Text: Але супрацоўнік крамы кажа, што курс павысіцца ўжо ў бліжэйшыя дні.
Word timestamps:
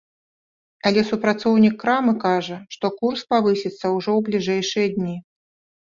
Але 0.89 1.03
супрацоўнік 1.09 1.77
крамы 1.85 2.13
кажа, 2.25 2.59
што 2.73 2.93
курс 2.99 3.21
павысіцца 3.37 3.85
ўжо 4.01 4.11
ў 4.19 4.29
бліжэйшыя 4.29 4.87
дні. 5.01 5.17